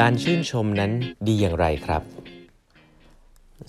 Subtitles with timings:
[0.00, 0.92] การชื่นชมนั้น
[1.28, 2.02] ดีอย่างไรครับ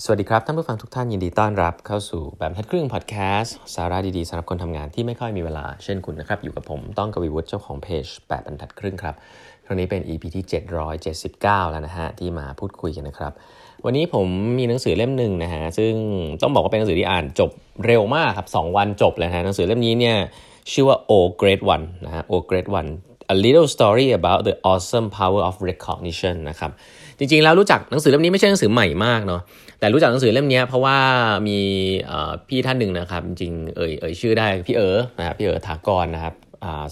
[0.04, 9.15] สวัสดีครับ ท่านผู้ฟังทุกท่านยินดีต้อนรับเข้าสู่แบบทัดครึ่งพอดแคสต์สาระดีๆสำหรับคนทำงานที่ไม่ค่อยมีเวลาเช่นคุณนะครับ อยู่กับผมต้องกวีวุฒิเจ้าของเพจแบบบรรทัดครึ่งครับ
[9.65, 10.46] ครั้งนี้เป็น EP ที่
[11.08, 13.31] 779 แล้วนะฮะที่มาพูดคุยกันนะครับ
[13.85, 15.94] วันนี้ผมมีหนังสือเล่มหนึ่งนะฮะซึ่ง
[16.41, 17.52] ต้องบอกว่าเป็นหนังสือที่อ่านจบ
[17.85, 20.17] เร็วมากครับ2วันจบเลยนะฮะหนังสือเล่มนี้เนี่ย
[20.71, 21.12] ชื่อว่า O
[21.42, 22.92] Great One นะฮะ O Great One
[23.34, 26.72] A Little Story About the Awesome Power of Recognition นะครับ
[27.20, 29.42] จริงๆ แล้วรู้จักหนังสือเล่มนี้ไม่ใช่หนังสือใหม่มากเนาะ
[29.80, 30.98] แต่รู้จักหนังสือเล่มนี้เพราะว่า
[31.48, 31.60] มี
[32.48, 36.34] พี่ท่านหนึ่งนะครับ จริงๆเอ่ยเอ่ยชื่อได้พี่เอ๋อนะครับพี่เอ๋อถากรนะครับ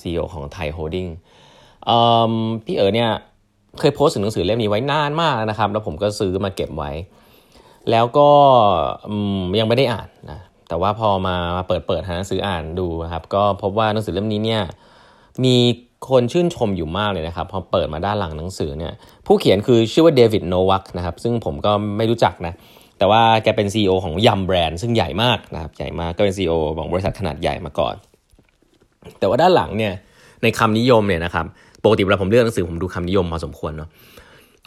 [0.02, 1.08] ซีอีโอของไทยโฮดดิ้ง
[2.66, 3.10] พี่เอ๋อเนี่ย
[3.80, 6.92] เคยโพสต์ถึงหนังสือเล่มนี้ไว้นานมากนะครับ แล้วผมก็ซื้อมาเก็บไว้
[7.92, 8.30] แล้วก็
[9.60, 10.40] ยังไม่ได้อ่านนะ
[10.70, 14.62] แต่ว่าพอมามาเปิดเปิดหาหนังสืออ่านดูครับ ก็พบว่าหนังสือเล่มนี้เนี่ย
[15.44, 15.56] มี
[16.10, 18.94] คนชื่นชมอยู่มากเลยนะครับ พอเปิดมาด้านหลังหนังสือเนี่ย
[19.26, 22.54] ผู้เขียนคือชื่อว่าเดวิดโนวักนะครับซึ่งผมก็ไม่รู้จักนะ
[22.98, 27.96] แต่ว่าแกเป็น CEO ของยัมแบรนด์ซึ่งใหญ่มากนะครับใหญ่มากก็เป็น CEO ของบริษัทขนาดใหญ่มาก่อน
[29.20, 29.94] แต่ว่าด้านหลังเนี่ย
[30.44, 31.46] ในคำนิยมเนี่ยนะครับ
[31.84, 33.90] ปกติเวลาผมเลือกหนังสือผมดูคำนิยมพอสมควรเนาะ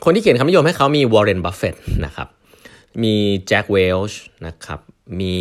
[0.04, 1.74] คนที่เขียนคำนิยมให้เขามีวอร์เรนบัฟเฟต
[2.04, 2.28] นะครับ
[3.02, 3.14] มี
[3.48, 4.80] แจ็คเวลช์นะครับ
[5.20, 5.36] มี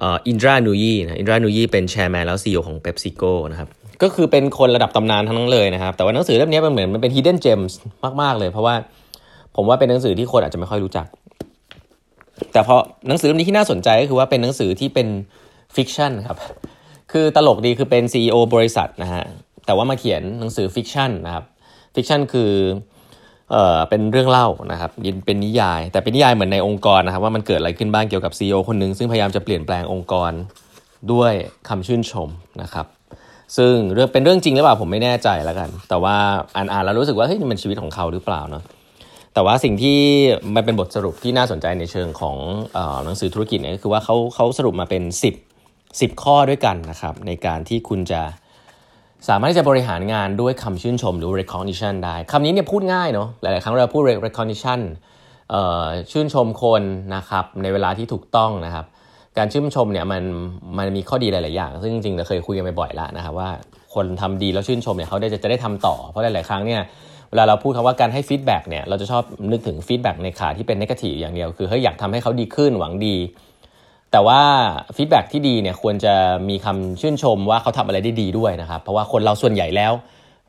[0.00, 3.68] อินดรานูยีนะอินดรานูยีเป็นแชร์แมนแล้วซีอของเ PepsiCo นะครับ
[4.02, 7.72] ก็คือเป็นคนระดับตำนานทั้งนั้นเลยนะครับ แต่ว่าหนังสือเล่มนี้มันเหมือนมันเป็น hidden gems
[8.20, 8.74] มากๆเลย เพราะว่า
[9.56, 11.06] ผมว่าเป็นหนังสือที่คนอาจจะไม่ค่อยรู้จัก
[12.52, 12.76] แต่พอ
[13.08, 15.08] หนังสือเล่มนี้ที่น่าสนใจก็คือว่าเป็นหนังสือที่เป็น
[15.76, 16.38] fiction ครับ
[17.12, 19.24] คือตลกดีคือเป็น CEO บริษัทนะฮะ
[19.66, 21.44] แต่ว่ามาเขียนหนังสือ fiction นะครับ
[21.94, 22.50] fiction คือ
[23.50, 24.90] เอ่อเป็นเรื่องเล่านะครับ
[25.26, 30.32] เป็นนิยาย แต่เป็นนิยายเหมือนในองค์กรนะครับว่ามันเกิดอะไรขึ้นบ้างเกี่ยวกับ CEO คนหนึ่งซึ่งพยายามจะเปลี่ยนแปลงองค์กร
[31.12, 31.32] ด้วย
[31.68, 32.28] คำชื่นชม
[32.62, 32.86] นะครับ
[33.56, 36.16] ซึ่งเรื่องเป็นเรื่องจริงหรือเปล่าผมไม่แน่ใจแล้วกัน แต่ว่า
[36.56, 38.62] อ่านอ่านแล้วรู้สึกว่าเฮ้ยมันชีวิตของเขาหรือเปล่าเนาะ
[39.34, 39.98] แต่ว่าสิ่งที่
[40.54, 42.36] มันเป็นบทสรุปที่น่าสนใจในเชิงของ
[42.76, 45.02] อหนังสือธุรกิจเนี่ยก็คือว่าเขาเขาสรุปมาเป็น
[45.58, 48.22] 10 10 ข้อด้วยกันนะครับในการที่คุณจะ
[49.28, 54.80] สามารถที่จะบริหารงานด้วยคำชื่นชมหรือ recognition ได้คำนี้เนี่ยพูดง่ายเนาะหลาย ๆ ครั้งเราพูด recognition
[56.10, 56.82] ชื่นชมคน
[57.14, 58.86] นะครับในเวลาที่ถูกต้องนะครับ
[59.38, 60.22] การชื่นชมเนี่ยมัน
[60.78, 63.50] มันมีข้อดีหลาย ๆ อย่าง ซึ่งจริงๆเราเคยคุยกันไปบ่อยแล้วนะครับว่า
[63.94, 66.80] คนทำดีแล้วชื่นชมเนี่ยเขาได้จะจะได้ทำต่อ เพราะหลาย ๆ ครั้งเนี่ย
[67.30, 73.16] เวลาเราพูดคำว่าการให้ feedback เนี่ยเราจะชอบนึกถึง feedback ในขาที่เป็น negative อย่างเดียวคือเฮ้ยอยากทำให้เขาดีขึ้นหวังดี
[74.12, 74.40] แต่ว่า
[74.96, 76.14] feedback ที่ดีเนี่ยควรจะ
[76.48, 79.92] มีคำชื่นชมว่าเขาทำอะไรได้ดีด้วยนะครับเพราะว่าคนเราส่วนใหญ่แล้ว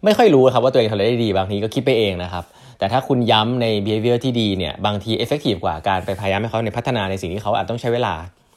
[0.03, 2.44] ไม่ค่อยรู้ครับว่าตัวเองทำอะไรได้ดีบางทีก็คิดไปเองนะครับ
[2.79, 8.13] แต่ถ้าคุณย้ำใน behavior ที่ดีเนี่ยบางที effective กว่าการไปพยายามให้เขาในพัฒนาในสิ่งที่เขาอาจต้องใช้เวลา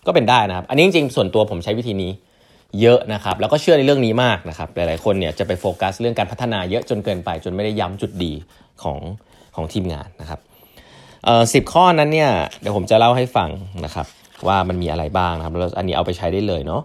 [0.07, 2.11] ก็เป็นได้นะครับ อันนี้จริงๆส่วนตัวผมใช้วิธีนี้
[2.81, 8.33] เยอะนะครับ แล้วก็เชื่อในเรื่องนี้มากนะครับ หลายๆคนเนี่ยจะไปโฟกัสเรื่องการพัฒนาเยอะจนเกินไป จนไม่ได้ย้ำจุดดี
[8.83, 8.99] ของ
[9.57, 10.41] ของทีมงานนะครับ
[11.25, 12.31] เอ่อสิข้อนั้นเนี่ย
[12.61, 13.51] เดี๋ยวผมจะเล่าให้ฟัง
[13.85, 14.07] นะครับ
[14.47, 16.83] ว่ามันมีอะไรบ้างนะครับแล้วอันนี้เอาไปใช้ได้เลยเนาะ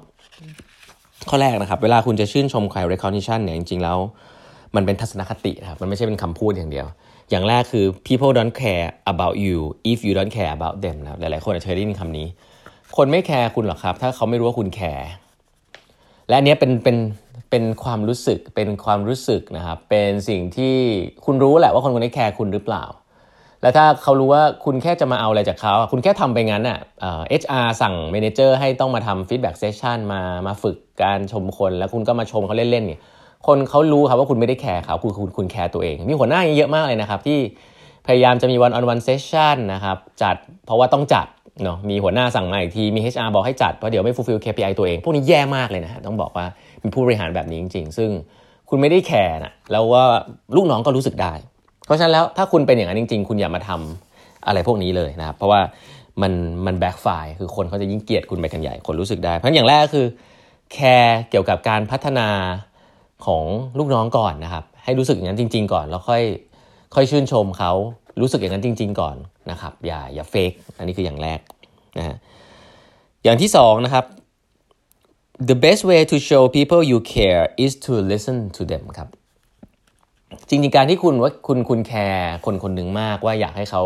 [1.29, 3.97] ข้อแรกนะครับ เวลาคุณจะชื่นชมใคร recognition เนี่ยจริงๆแล้ว
[4.75, 6.87] มันเป็นทัศนคติครับมันไม่ใช่เป็นคำพูดอย่างเดียว
[7.29, 9.57] อย่างแรกคือ people don't care about you
[9.91, 12.27] if you don't care about them นะหลายๆคนอาจจะได้ยินคำนี้
[12.97, 15.09] คนไม่แคร์คุณหรอกครับ ถ้าเขาไม่รู้ว่าคุณแคร์
[16.27, 16.97] และอันนี้เป็นเป็น
[17.49, 20.75] เป็นความรู้สึกเป็นความรู้สึกนะครับ เป็นสิ่งที่
[21.25, 22.83] คุณรู้แหละว่าคนคนนี้แคร์คุณหรือเปล่า
[23.61, 32.99] แล้วถ้าเขารู้ว่าคุณแค่จะมาเอาอะไรจากเขาคุณแค่ทำไปงั้นอะ HR สั่ง manager ให้ต้องมาทำ feedback session มามาฝึกการชมคน แล้วคุณก็มาชมเขาเล่นๆเนี่ย
[33.47, 37.39] คนเขารู้ครับว่าคุณไม่ได้แคร์เขาคุณคุณคุณแคร์ตัวเอง มีหัวหน้าเยอะมากเลยนะครับ ที่
[38.07, 40.35] พยายามจะมี one-on-one session นะครับจัด
[40.65, 41.27] เพราะว่าต้องจัด
[41.63, 46.45] เนาะมีหัวหน้าสั่งมาอีกที มี HR บอกให้จัดเพราะเดี๋ยวไม่ fulfill KPI ตัวเอง พวกนี้แย่มากเลยนะต้องบอกว่า
[46.83, 48.09] มีผู้บริหารแบบนี้จริง ๆ ซึ่ง
[48.69, 50.03] คุณไม่ได้แคร์นะแล้วว่า
[50.55, 51.33] ลูกน้องก็รู้สึกได้
[51.85, 55.61] เพราะฉะนั้นแล้วถ้าคุณเป็นอย่างนั้นจริง ๆ คุณอย่ามาทำอะไรพวกนี้เลยนะครับ เพราะว่า
[56.21, 56.33] มัน
[56.65, 57.07] มันแบ็กไฟ
[57.39, 60.05] คือคนเขาจะยิ่งเกลียดคุณไปกันใหญ่คนรู้สึกได้เพราะงั้นอย่างแรกคือ
[60.73, 62.27] แคร์เกี่ยวกับการพัฒนา
[63.25, 63.45] ของ
[63.79, 66.23] ลูกน้องก่อนนะครับ ให้รู้สึกอย่างนั้นจริง ๆ ก่อนแล้วค่อย
[66.95, 67.71] ค่อยชื่นชมเขา
[68.19, 69.15] รู้สึกอย่างนั้นจริง ๆ ก่อน
[69.51, 71.39] นะครับอย่าอย่าเฟกอันนี้คืออย่างแรก
[71.97, 72.17] นะฮะ
[73.23, 74.05] อย่างที่สองนะครับ
[75.49, 79.09] the best way to show people you care is to listen to them ครับ
[80.49, 83.83] จริงๆการที่คุณว่าคุณคุณแคร์คนคนหนึ่งมากว่าอยากให้เขา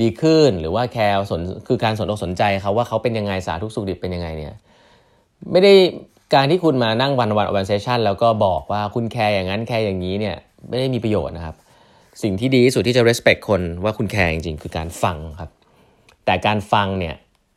[0.00, 4.54] ดีขึ้นหรือว่าแคร์สนคือการสนอกสนใจเขาว่าเขาเป็นยังไงสารทุกข์สุกดิบเป็นยังไงเนี่ย
[5.52, 5.72] ไม่ได้
[6.34, 10.36] การที่คุณมานั่ง one-on-one session แล้วก็บอกว่าคุณแคร์อย่างนั้นแคร์อย่างนี้เนี่ย
[10.68, 11.56] ไม่ได้มีประโยชน์นะครับ
[12.22, 15.50] สิ่งที่ดีที่สุดที่จะ respect คนว่าคุณแคร์จริงๆ คือการฟังครับ
[16.24, 17.14] แต่การฟังเนี่ย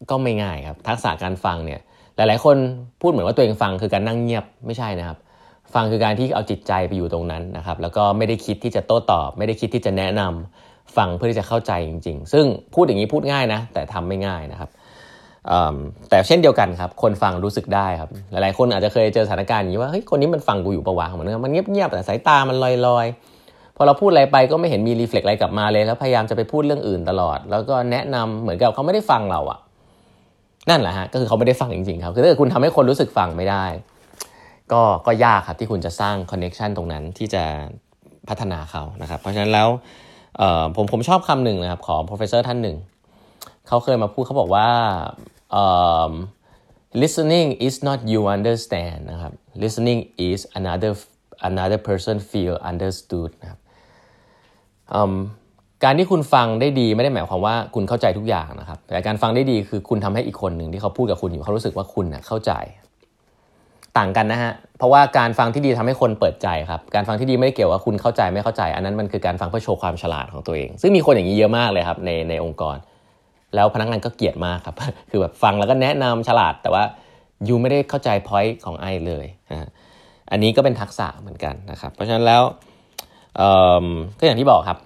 [0.10, 1.80] ก็ไม่ง่ายครับ ทักษะการฟังเนี่ย
[2.16, 2.56] หลายๆ คน
[3.02, 5.18] พูดเหมือนว่าตัวเองฟังคือการนั่งเงียบไม่ใช่นะครับ
[5.74, 14.70] ฟังคือการที่เอาจิตใจไปอยู่ตรงนั้นนะครับ แล้วก็ไม่ได้คิดที่จะโต้ตอบ ไม่ได้คิดที่จะแนะนำฟังเพื่อที่จะเข้าใจจริง ๆ ซึ่งพูดอย่างนี้พูดง่ายนะ แต่ทำไม่ง่ายนะครับ
[16.10, 22.58] แต่เช่นเดียวกันครับ คนฟังรู้สึกได้ครับ หลายๆ คนอาจจะเคยเจอสถานการณ์อย่างนี้ว่าเฮ้ยคนนี้มันฟังกูอยู่ประวัติเหมือนกันมันเงียบๆแต่สายตามัน
[22.88, 23.33] ลอยๆ
[23.78, 29.60] พอเราพูดอะไรไปก็ไม่เห็นมี reflect อะไรกลับมาเลย แล้วพยายามจะไปพูดเรื่องอื่นตลอด แล้วก็แนะนำเหมือนกับเขาไม่ได้ฟังเราอะ
[30.70, 33.66] นั่นแหละฮะก็คือเขาไม่ได้ฟังจริงๆครับคือถ้าคุณทำให้คนรู้สึกฟังไม่ได้
[34.72, 37.44] ก็ก็ยากครับที่คุณจะสร้าง connection ตรงนั้นที่จะ
[38.30, 39.68] พัฒนาเขานะครับ เพราะฉะนั้นแล้ว
[40.76, 42.78] ผมผมชอบคำหนึ่งนะครับ ของ professor ท่านหนึ่ง
[43.68, 44.68] เขาเคยมาพูดเขาบอกว่า
[47.02, 49.34] listening is not you understand นะครับ
[49.64, 50.00] listening
[50.30, 50.92] is another
[51.50, 53.60] another person feel understood นะครับ
[55.84, 62.52] การที่คุณฟังได้ดีไม่ได้หมายความว่าคุณเข้าใจทุกอย่างนะครับ แต่การฟังได้ดีคือคุณทำให้อีกคนหนึ่งที่เขาพูดกับคุณอยู่เขารู้สึกว่าคุณนะเข้าใจ
[63.98, 72.78] ต่างกันนะฮะเพราะว่าการฟังที่ดีทำให้คนเปิดใจครับการฟังที่ดีไม่ได้เกี่ยวว่าคุณเข้าใจไม่เข้าใจ อันนั้นมันคือการฟังเพื่อโชว์ความฉลาดของตัวเอง ซึ่งมีคนอย่างนี้เยอะมากเลยครับในในองค์กร
[73.56, 74.76] แล้วพนักงานก็เกลียดมากครับ
[75.10, 76.84] คือแบบฟังแล้วก็แนะนำฉลาด แต่ว่า
[77.48, 79.26] you ไม่ได้เข้าใจ point ของ I เลย
[80.32, 82.44] อันนี้ก็เป็นทักษะเหมือนกันนะครับ เพราะฉะนั้นแล้ว
[84.20, 84.78] ก็อย่างที่บอกครับ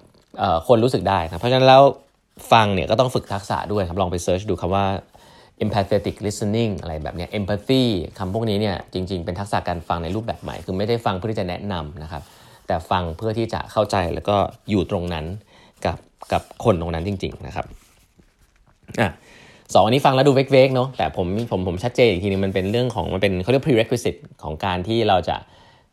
[0.68, 1.82] คนรู้สึกได้นะเพราะฉะนั้นแล้ว
[2.52, 4.86] ฟังเนี่ยก็ต้องฝึกทักษะด้วยครับลองไป search ดูคำว่า
[5.64, 7.82] empathetic listening อะไรแบบนี้ empathy
[8.18, 12.22] คำพวกนี้เนี่ยจริง ๆ เป็นทักษะการฟังในรูปแบบใหม่ คือไม่ได้ฟังเพื่อที่จะแนะนำนะครับ
[12.66, 14.36] แต่ฟังเพื่อที่จะเข้าใจแล้วก็
[14.70, 15.24] อยู่ตรงนั้น
[15.84, 15.98] กับ
[16.32, 17.66] กับคนตรงนั้นจริง ๆ นะครับ
[19.00, 19.10] อะ
[19.74, 25.36] สองอันนี้ฟังแล้วดูเวกๆเนาะแต่ผมผมผมชัดเจนอีกทีนึงมันเป็นเรื่องของมันเป็นเขาเรียก prerequisite ของการที่เราจะ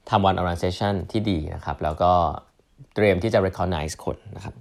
[0.10, 2.12] ทำ one organization ที่ดีนะครับ แล้วก็
[2.96, 4.56] เตรียมที่จะ recognize คนนะครับ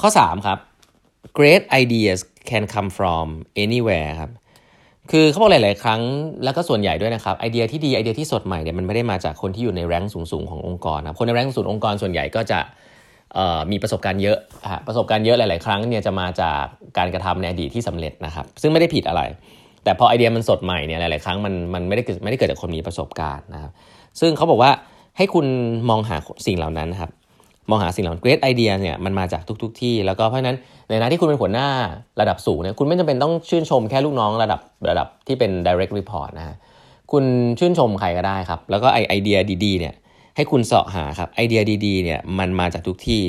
[0.00, 0.58] ข้อ 3 ครับ
[1.38, 2.18] great ideas
[2.50, 3.26] can come from
[3.64, 4.30] anywhere ครับ
[5.10, 6.00] คือเขาบอกหลาย ๆ ครั้ง
[6.44, 12.60] แล้วก็ส่วนใหญ่ด้วยนะครับไอเดียที่ดีไอเดียที่สดใหม่เนี่ยมันไม่ได้มาจากคนที่อยู่ในแรงสูง ๆ ขององค์กรนะคนในแรงสูงองค์กรส่วนใหญ่ก็จะ
[13.70, 14.38] มีประสบการณ์เยอะ
[14.86, 16.62] ประสบการณ์เยอะหลาย ๆ ครั้งเนี่ยจะมาจาก
[16.98, 19.22] การกระทำในอดีตที่สำเร็จนะครับ ซึ่งไม่ได้ผิดอะไร
[19.84, 23.72] แต่พอไอเดียมันสดใหม่เนี่ยหลาย ๆ ครั้งมันมันไม่ได้ไม่ได้เกิดจากคนมีประสบการณ์นะครับ
[24.20, 24.70] ซึ่งเขาบอกว่า
[25.16, 25.46] ให้คุณ
[25.90, 26.16] มองหา
[26.46, 27.10] สิ่งเหล่านั้นครับ
[27.70, 30.56] มองหาสิ่งเหล่านั้น great idea เนี่ยมันมาจากทุกๆทที่ แล้วก็เพราะนั้น
[30.88, 31.68] ในฐานะที่คุณเป็นหัวหน้า
[32.20, 34.60] ระดับสูงเนี่ยคุณไม่จำเป็นต้องชื่นชมแค่ลูกน้องระดับ
[34.90, 36.56] ระดับที่เป็น direct report นะฮะ
[37.12, 37.24] คุณ
[37.58, 39.94] ชื่นชมใครก็ได้ครับ แล้วก็ไอไอเดียดีๆเนี่ย
[40.36, 43.22] ให้คุณเสาะหาครับไอเดียดีๆเนี่ยมันมาจากทุกที่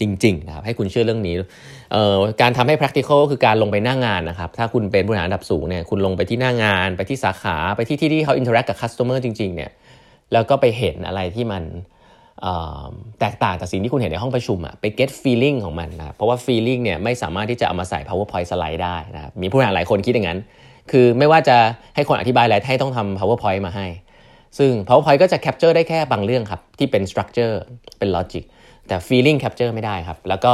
[0.00, 1.34] จริงๆนะครับให้คุณเชื่อเรื่องนี้
[2.40, 9.70] การทำให้ practical คือการลงไปหน้างงานนะครับถ้าคุณเป็นผู้บริหารระดับสูงเนี่ยคุณลงไปที่หน้างาน ไปที่สาขาไปที่ที่ที่เขา interact กับ customer จริงๆเนี่ย
[10.32, 11.64] แล้วก็ไปเห็นอะไรที่มัน
[13.20, 20.38] แตกต่างจากสิ่งที่คุณเห็นในห้องประชุมอะไป get feeling ของมันนะเพราะว่า feeling เนี่ยไม่สามารถที่จะเอามาใส่ powerpoint slide ได้นะมีผู้บริหารหลายคนคิดอย่างนั้น
[20.90, 21.56] คือไม่ว่าจะ
[21.94, 23.86] ให้คนอธิบายอะไรให้ต้องทำ powerpoint มาให้
[24.58, 27.54] ซึ่ง powerpoint ก็จะ capture ได้แค่บางเรื่องครับ ที่เป็น structure
[27.98, 28.44] เป็น logic
[28.88, 30.52] แต่ feeling capture ไม่ได้ครับ แล้วก็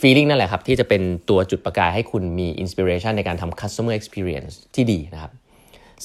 [0.00, 5.32] feeling นั่นแหละครับ ที่จะเป็นตัวจุดประกายให้คุณมี inspiration ในการทำ customer experience ที่ดีนะครับ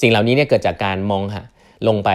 [0.00, 1.46] สิ่งเหล่านี้เนี่ยเกิดจากการมองฮะ
[1.88, 2.10] ลงไป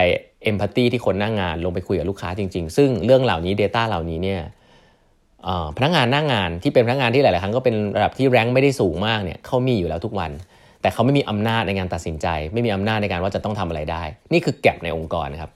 [0.50, 4.40] empathy ที่คนหน้างงาน ลงไปคุยกับลูกค้าจริง ๆ ซึ่งเรื่องเหล่านี้ Data เหล่านี้เนี่ย
[5.76, 10.30] พนักงานหน้างงานที่เป็นพนักงานที่หลาย ๆ ครั้งก็เป็นระดับที่แรงไม่ได้สูงมากเนี่ยเขามีอยู่แล้วทุกวัน
[10.82, 14.02] แต่เขาไม่มีอำนาจในการตัดสินใจ ไม่มีอำนาจในการว่าจะต้องทำอะไรได้
[14.32, 15.50] นี่คือ gap ในองค์กรนะครับ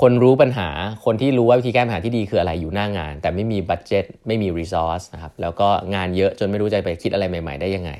[0.00, 0.68] คนรู้ปัญหา
[1.04, 7.90] คนที่รู้ว่าวิธีแก้ปัญหาที่ดีคืออะไรอยู่หน้างาน แต่ไม่มี budget ไม่มี resource นะครับแล้วก็งานเยอะจนไม่รู้จะไปคิดอะไรใหม่ ๆ ได้ยังไง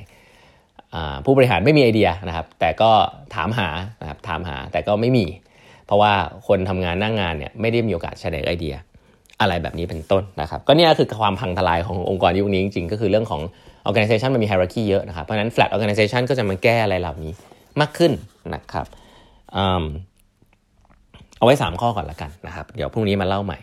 [1.24, 2.90] ผู้บริหารไม่มีไอเดียนะครับ แต่ก็
[3.34, 3.68] ถามหา
[4.00, 5.26] นะครับถามหาแต่ก็ไม่มี
[5.86, 6.12] เพราะว่า
[6.48, 8.74] คนทำงานหน้างานเนี่ยไม่ได้มีโอกาสเสนอไอเดีย
[9.40, 13.40] อะไรแบบนี้เป็นต้นนะครับ ก็เนี่ยคือความพังทลายขององค์กรยุคนี้จริงๆ ก็คือเรื่องของ
[13.88, 17.32] organization มันมี hierarchy เยอะนะครับเพราะฉะนั้น flat organization ก็จะมาแก้อะไรเหล่านี้
[17.80, 18.12] มากขึ้น
[18.54, 18.86] นะครับ
[21.42, 23.58] เอาไว้ 3 ข้อก่อนละกันนะครับ เดี๋ยวพรุ่งนี้มาเล่าใหม่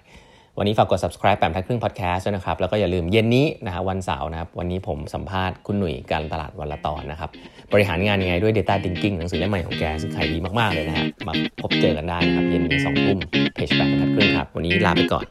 [0.57, 7.29] วันนี้ฝากกด subscribe แปมทักครึ่ง podcast ด้วยนะครับ แล้วก็อย่าลืมเย็นนี้นะฮะวันเสาร์นะครับ วันนี้ผมสัมภาษณ์คุณหนุ่ยการตลาดวันละตอนนะครับ
[7.73, 13.19] บริหารงานยังไงด้วย Data Thinking หนังสือเล่มใหม่ของแกซึ่งขายดีมากๆเลยนะฮะ มาพบเจอกันได้นะครับ เย็นนี้สองทุ่ม
[13.55, 15.25] เพจแปมทักครึ่งครับ วันนี้ลาไปก่อน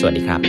[0.00, 0.40] สวัสดีครับ